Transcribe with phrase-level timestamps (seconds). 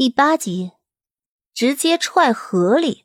[0.00, 0.70] 第八集，
[1.52, 3.04] 直接踹河里。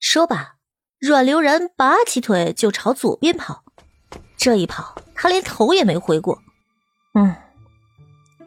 [0.00, 0.56] 说罢，
[0.98, 3.62] 阮流然拔起腿就朝左边跑。
[4.36, 6.42] 这一跑，他连头也没回过。
[7.14, 7.36] 嗯，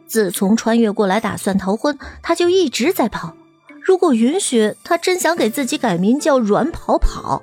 [0.06, 3.34] 自从穿越过来打算逃婚，他就一直在跑。
[3.82, 7.42] 如果允许，他真想给自己改名叫阮跑跑。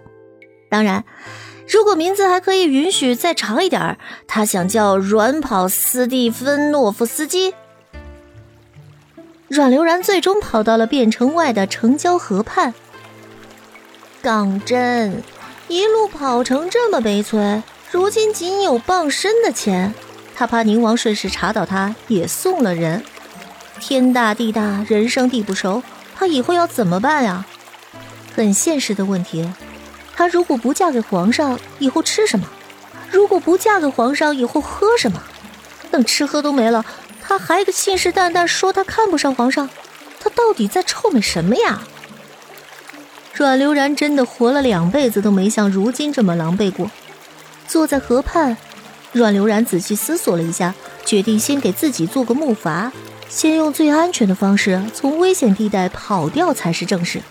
[0.70, 1.04] 当然。
[1.70, 3.98] 如果名字还可以允许再长一点儿，
[4.28, 7.54] 他想叫软跑斯蒂芬诺夫斯基。
[9.48, 12.74] 阮流然最终跑到了汴城外的城郊河畔。
[14.24, 15.22] 港真，
[15.68, 19.94] 一路跑成这么悲催，如今仅有傍身的钱，
[20.36, 23.04] 他怕宁王顺势查到他，也送了人。
[23.80, 25.84] 天大地大，人生地不熟，
[26.16, 27.46] 他以后要怎么办呀？
[28.36, 29.48] 很现实的问题。
[30.20, 32.46] 她如果不嫁给皇上，以后吃什么？
[33.10, 35.24] 如果不嫁给皇上，以后喝什么？
[35.90, 36.86] 等吃喝都没了，
[37.22, 39.70] 她还个信誓旦旦说她看不上皇上，
[40.20, 41.80] 她到底在臭美什么呀？
[43.34, 46.92] 阮流然真的活了两辈子都没像如今这么狼狈过。
[47.66, 48.58] 坐在河畔，
[49.14, 52.92] 阮流然仔细思索了一下，决定先给自己做个木筏，
[53.30, 57.22] 先用最安全的方式从危险地带跑掉才是正事。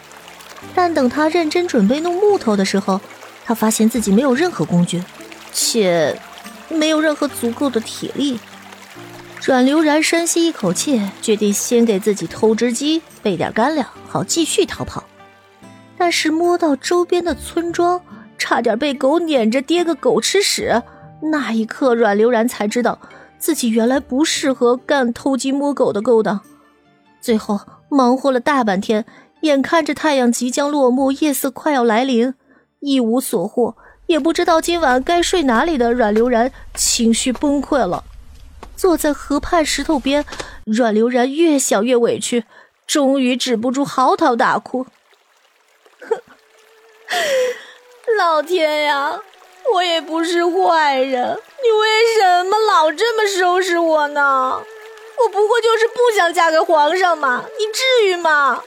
[0.75, 3.01] 但等他认真准备弄木头的时候，
[3.45, 5.03] 他发现自己没有任何工具，
[5.53, 6.17] 且
[6.69, 8.39] 没有任何足够的体力。
[9.43, 15.05] 阮流然深吸一口气，决定先给自己偷只鸡，备点干粮，好继续逃跑。
[15.97, 18.01] 但是摸到周边的村庄，
[18.37, 20.83] 差点被狗撵着跌个狗吃屎。
[21.21, 22.99] 那一刻，阮流然才知道
[23.39, 26.41] 自己原来不适合干偷鸡摸狗的勾当。
[27.21, 29.05] 最后忙活了大半天。
[29.43, 32.35] 眼看着太阳即将落幕，夜色快要来临，
[32.81, 38.05] 一无所获，也不知道今晚该睡哪里的阮流然情绪崩溃了，
[38.77, 40.25] 坐在河畔石头边，
[40.65, 42.45] 阮流然越想越委屈，
[42.87, 44.87] 终于止不住嚎啕大哭。
[46.01, 46.21] 哼
[48.19, 49.21] 老天呀，
[49.75, 54.63] 我也不是坏人，你为什么老这么收拾我呢？
[55.21, 58.63] 我不过就是不想嫁给皇上嘛，你至于吗？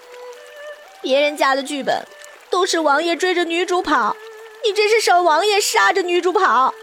[1.02, 2.06] 别人家的剧本
[2.50, 4.16] 都是王爷追着女主跑，
[4.64, 6.74] 你这是守王爷杀着女主跑。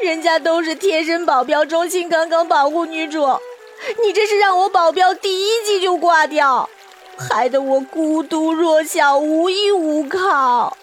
[0.00, 3.26] 人家都是贴身保镖，忠心耿耿保护女主，
[4.02, 6.68] 你这是让我保镖第一季就挂掉，
[7.16, 10.76] 害得我孤独弱小，无依无靠。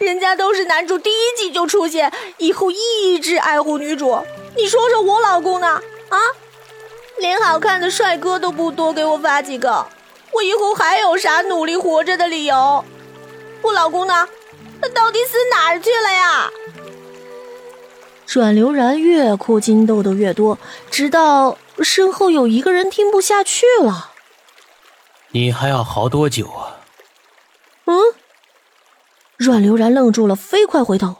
[0.00, 4.18] 人家都是男主第一季就出现，以后一直爱护女主。
[4.56, 5.80] 你说说我老公呢？
[6.08, 6.18] 啊，
[7.18, 9.86] 连好看的帅哥都不多给我发几个。
[10.32, 12.84] 我以后还有啥努力活着的理由？
[13.62, 14.28] 我老公呢？
[14.80, 16.50] 他到底死哪儿去了呀？
[18.26, 20.58] 阮流然越哭，金豆豆越多，
[20.90, 24.12] 直到身后有一个人听不下去了。
[25.30, 26.78] 你还要嚎多久啊？
[27.86, 27.96] 嗯？
[29.36, 31.16] 阮流然愣住了，飞快回头。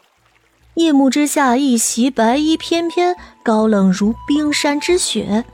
[0.74, 5.44] 夜幕之下，一袭白衣翩翩，高冷如冰山之雪。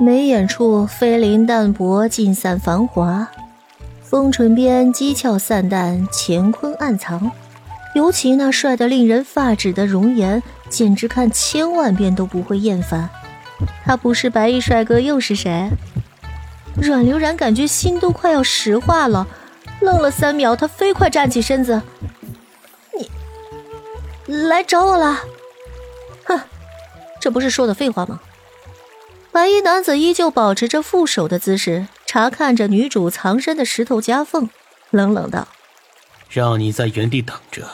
[0.00, 3.26] 眉眼处飞鳞淡薄，尽散繁华；
[4.02, 7.30] 风唇边讥诮散淡，乾坤暗藏。
[7.94, 13.08] 尤其那帅得令人发指的容颜，简直看千万遍都不会厌烦。
[13.84, 15.70] 他不是白衣帅哥又是谁？
[16.74, 19.26] 阮流然感觉心都快要石化了，
[19.80, 21.80] 愣了三秒，他飞快站起身子
[24.26, 25.20] ：“你来找我了？
[26.24, 26.40] 哼，
[27.20, 28.18] 这不是说的废话吗？”
[29.32, 34.50] 白衣男子依旧保持着负手的姿势，查看着女主藏身的石头夹缝，
[34.90, 35.48] 冷冷道
[36.28, 37.66] ：“让你在原地等着，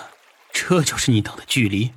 [0.52, 1.90] 这就是你等的距离？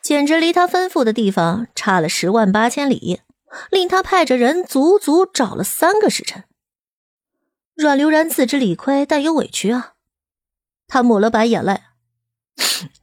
[0.00, 3.20] 简直离他吩咐的地方差了十万八千里，
[3.70, 6.44] 令他派着人足足找了三个时辰。”
[7.76, 9.92] 阮流然自知理亏，但又委屈啊，
[10.88, 11.82] 他抹了把眼泪：“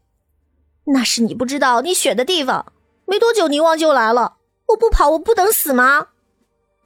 [0.91, 2.73] 那是你不知道，你选的地方，
[3.05, 4.37] 没多久宁王就来了。”
[4.71, 6.07] 我不跑，我不等死吗？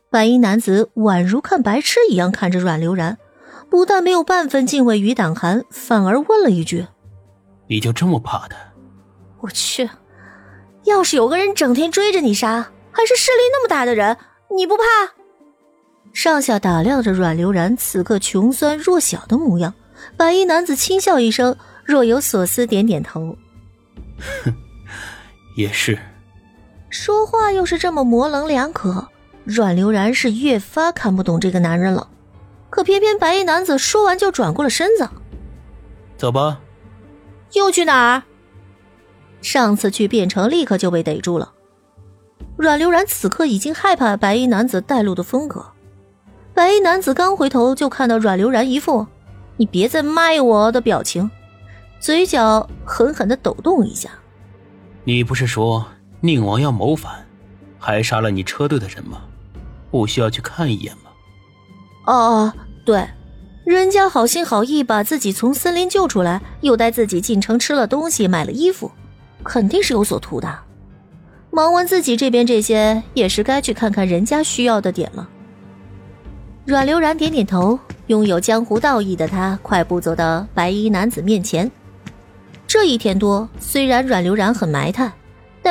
[0.10, 3.18] 白衣男子宛如看白痴一样看着阮流然，
[3.70, 6.88] 不但没有半分敬畏与胆寒，反而问了一句
[7.68, 8.56] ：“你就这么怕他？”
[9.42, 9.90] 我去，
[10.86, 14.16] 要是有个人整天追着你杀，还是势力那么大的人，
[14.56, 14.84] 你不怕？
[16.14, 19.74] 上下打量着阮流然此刻穷酸弱小的模样，
[20.16, 23.36] 白衣男子轻笑一声，若有所思，点点头
[24.46, 24.54] ：“哼，
[25.58, 26.00] 也是。”
[26.98, 29.10] 说话又是这么模棱两可，
[29.44, 32.08] 阮流然是越发看不懂这个男人了。
[32.70, 35.10] 可偏偏白衣男子说完就转过了身子，
[36.16, 36.62] 走吧。
[37.52, 38.24] 又去哪儿？
[39.42, 41.52] 上次去汴城立刻就被逮住了。
[42.56, 45.66] 阮流然此刻已经害怕白衣男子带路的风格。
[46.54, 49.06] 白衣男子刚回头就看到阮流然一副
[49.58, 51.30] “你别再卖我”的表情，
[52.00, 54.10] 嘴角狠狠的抖动一下。
[55.04, 55.86] 你不是说
[56.26, 57.26] 宁王要谋反，
[57.78, 59.22] 还杀了你车队的人吗？
[59.92, 61.12] 不需要去看一眼吗？
[62.06, 63.08] 哦哦，对，
[63.64, 68.92] 人家好心好意把自己从森林救出来，又带自己进城吃了东西，买了衣服，
[69.44, 70.60] 肯定是有所图的。
[71.52, 75.30] 忙完自己这边这些，也是该去看看人家需要的点了。
[76.66, 81.72] 阮流然点点头，拥有江湖道义的他快步走到白衣男子面前。
[82.68, 85.14] 这一天多，虽然阮流然很埋汰，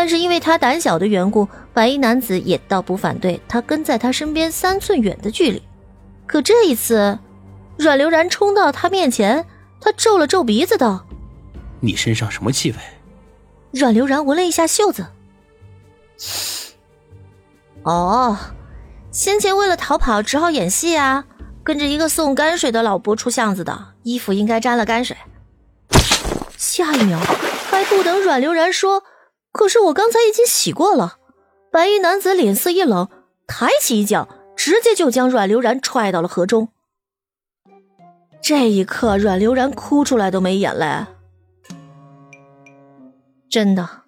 [0.04, 5.62] 但是因为他胆小的缘故，白衣男子也倒不反对他跟在他身边三寸远的距离。
[6.26, 7.18] 可这一次，
[7.78, 9.46] 阮流然冲到他面前，
[9.80, 11.06] 他皱了皱鼻子道
[11.80, 12.76] ：“你身上什么气味？”
[13.72, 15.06] 阮流然闻了一下袖子。
[17.84, 18.36] 哦，
[19.10, 21.24] 先前为了逃跑，只好演戏啊，
[21.62, 25.16] 跟着一个送泔水的老伯出巷子的，衣服应该沾了泔水。
[26.58, 27.18] 下一秒，
[27.70, 29.02] 还不等阮流然说，
[29.54, 31.18] 可是我刚才已经洗过了。
[31.70, 33.08] 白衣男子脸色一冷，
[33.46, 36.68] 抬起一脚，直接就将阮流然踹到了河中。
[38.42, 41.06] 这一刻，阮流然哭出来都没眼泪，
[43.48, 44.02] 真的。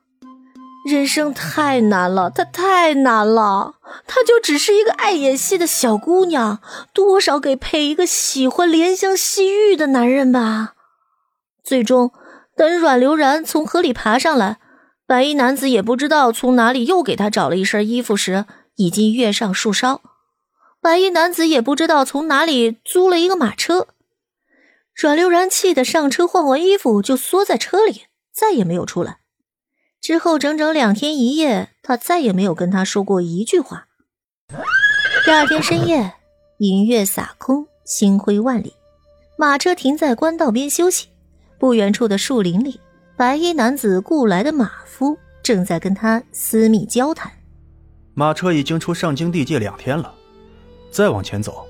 [0.88, 3.76] 人生太难了，他太难了。
[4.06, 6.60] 她就只是一个爱演戏的小姑娘，
[6.92, 10.74] 多少给配一个喜欢怜香惜玉的男人吧。
[11.64, 12.12] 最终，
[12.56, 14.58] 等阮流然从河里爬上来，
[15.06, 18.44] 白衣男子也不知道从哪里又给他找了一身衣服时，
[18.74, 20.00] 已经跃上树梢。
[20.80, 23.86] 白衣男子也不知道从哪里租了一个马车。
[24.94, 29.18] 阮流然气得上车换完衣服就缩在车里，再也没有出来。
[30.00, 33.86] 之后整整两天一夜，他再也没有跟他说过一句话。
[35.24, 36.14] 第二天深夜，
[36.58, 38.74] 银月洒空，星辉万里，
[39.36, 41.08] 马车停在官道边休息。
[41.58, 42.80] 不远处的树林里，
[43.16, 47.32] 白衣男子雇来的马夫正在跟他私密交谈。
[48.12, 50.12] 马车已经出上京地界两天了，
[50.90, 51.66] 再往前走，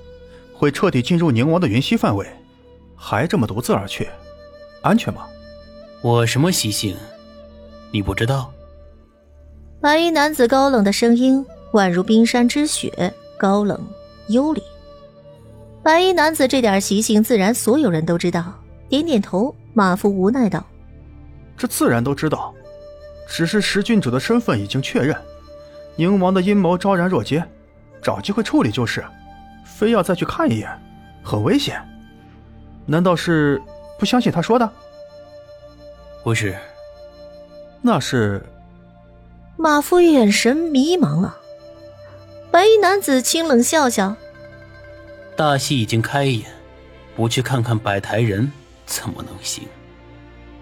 [0.53, 2.27] 会彻底进入宁王的云溪范围。
[2.97, 4.09] 还这么独自而去，
[4.81, 5.25] 安全吗？
[6.01, 6.97] 我什么习性？
[7.91, 8.51] 你不知道，
[9.79, 13.79] 白衣男子高冷的声音宛如冰山之雪，高冷
[14.27, 14.61] 幽灵。
[15.81, 18.53] 白衣男子这点习性，自然所有人都知道。
[18.89, 20.65] 点点头，马夫无奈道
[21.57, 22.53] ：“这自然都知道，
[23.27, 25.17] 只是石郡主的身份已经确认，
[25.95, 27.43] 宁王的阴谋昭然若揭，
[28.01, 29.03] 找机会处理就是，
[29.65, 30.69] 非要再去看一眼，
[31.23, 31.81] 很危险。
[32.85, 33.61] 难道是
[33.99, 34.71] 不相信他说的？
[36.23, 36.55] 不是。”
[37.81, 38.43] 那是，
[39.55, 41.37] 马夫眼神迷茫了。
[42.51, 44.15] 白衣男子清冷笑笑
[45.37, 46.45] ：“大戏已经开演，
[47.15, 48.51] 不去看看摆台人
[48.85, 49.67] 怎么能行？”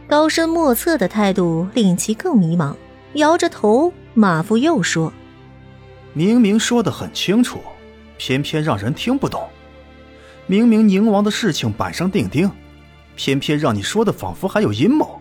[0.07, 2.75] 高深莫测的态度令其更迷茫。
[3.13, 5.11] 摇着头，马夫又说
[6.13, 7.59] ：“明明说的很清楚，
[8.17, 9.47] 偏偏让人听不懂。
[10.47, 12.51] 明明宁王的事情板上钉钉，
[13.15, 15.14] 偏偏让你说的仿佛还有阴谋。”